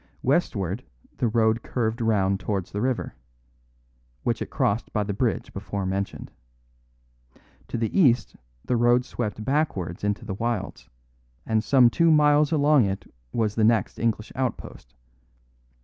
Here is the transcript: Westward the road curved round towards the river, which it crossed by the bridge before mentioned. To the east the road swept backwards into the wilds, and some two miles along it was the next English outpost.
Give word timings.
Westward 0.23 0.83
the 1.17 1.27
road 1.27 1.61
curved 1.61 2.01
round 2.01 2.39
towards 2.39 2.71
the 2.71 2.81
river, 2.81 3.13
which 4.23 4.41
it 4.41 4.49
crossed 4.49 4.91
by 4.91 5.03
the 5.03 5.13
bridge 5.13 5.53
before 5.53 5.85
mentioned. 5.85 6.31
To 7.67 7.77
the 7.77 7.95
east 7.99 8.35
the 8.65 8.77
road 8.77 9.05
swept 9.05 9.45
backwards 9.45 10.03
into 10.03 10.25
the 10.25 10.33
wilds, 10.33 10.89
and 11.45 11.63
some 11.63 11.87
two 11.91 12.09
miles 12.09 12.51
along 12.51 12.85
it 12.85 13.13
was 13.31 13.53
the 13.53 13.63
next 13.63 13.99
English 13.99 14.31
outpost. 14.33 14.95